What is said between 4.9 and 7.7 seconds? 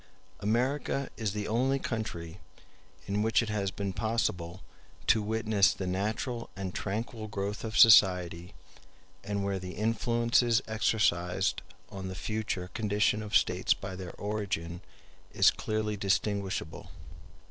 to witness the natural and tranquil growth